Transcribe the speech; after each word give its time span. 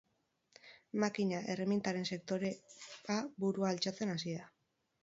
Makina-erremintaren 1.03 2.09
sektorea 2.17 3.21
burua 3.45 3.73
altxatzen 3.75 4.17
hasi 4.17 4.39
da. 4.41 4.53